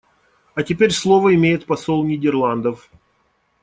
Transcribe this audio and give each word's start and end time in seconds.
А 0.55 0.63
теперь 0.63 0.89
слово 0.89 1.35
имеет 1.35 1.67
посол 1.67 2.03
Нидерландов. 2.03 2.89